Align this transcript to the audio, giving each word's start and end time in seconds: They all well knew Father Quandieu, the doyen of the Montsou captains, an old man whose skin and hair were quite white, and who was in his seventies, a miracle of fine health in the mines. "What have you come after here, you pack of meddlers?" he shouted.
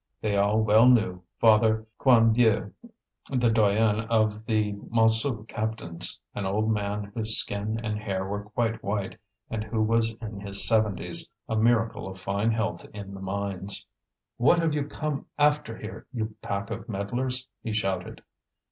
They 0.19 0.35
all 0.35 0.63
well 0.63 0.87
knew 0.87 1.21
Father 1.39 1.85
Quandieu, 1.99 2.71
the 3.29 3.51
doyen 3.51 3.99
of 4.09 4.47
the 4.47 4.73
Montsou 4.73 5.47
captains, 5.47 6.19
an 6.33 6.47
old 6.47 6.71
man 6.71 7.11
whose 7.13 7.37
skin 7.37 7.79
and 7.83 7.99
hair 7.99 8.25
were 8.27 8.45
quite 8.45 8.81
white, 8.83 9.15
and 9.51 9.63
who 9.63 9.79
was 9.83 10.15
in 10.15 10.39
his 10.39 10.67
seventies, 10.67 11.31
a 11.47 11.55
miracle 11.55 12.07
of 12.07 12.17
fine 12.17 12.49
health 12.51 12.83
in 12.95 13.13
the 13.13 13.21
mines. 13.21 13.85
"What 14.37 14.57
have 14.57 14.73
you 14.73 14.85
come 14.85 15.27
after 15.37 15.77
here, 15.77 16.07
you 16.11 16.35
pack 16.41 16.71
of 16.71 16.89
meddlers?" 16.89 17.45
he 17.61 17.71
shouted. 17.71 18.23